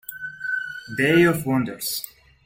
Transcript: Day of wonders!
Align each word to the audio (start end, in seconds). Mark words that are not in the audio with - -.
Day 0.97 1.25
of 1.25 1.45
wonders! 1.45 2.03